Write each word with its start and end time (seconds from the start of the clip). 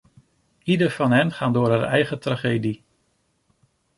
Ieder 0.63 0.91
van 0.91 1.11
hen 1.11 1.31
gaan 1.31 1.53
door 1.53 1.69
haar 1.69 1.83
eigen 1.83 2.19
tragedie. 2.19 2.83